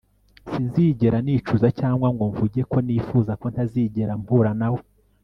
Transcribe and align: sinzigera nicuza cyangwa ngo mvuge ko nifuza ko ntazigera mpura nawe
sinzigera 0.51 1.17
nicuza 1.25 1.67
cyangwa 1.79 2.07
ngo 2.15 2.23
mvuge 2.31 2.61
ko 2.71 2.77
nifuza 2.85 3.31
ko 3.41 3.45
ntazigera 3.53 4.13
mpura 4.21 4.51
nawe 4.59 4.81